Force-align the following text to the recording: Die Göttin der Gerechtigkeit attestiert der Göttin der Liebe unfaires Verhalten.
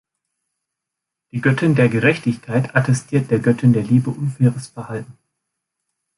Die 1.31 1.41
Göttin 1.41 1.75
der 1.75 1.87
Gerechtigkeit 1.87 2.75
attestiert 2.75 3.29
der 3.29 3.37
Göttin 3.37 3.71
der 3.71 3.83
Liebe 3.83 4.09
unfaires 4.09 4.65
Verhalten. 4.69 5.15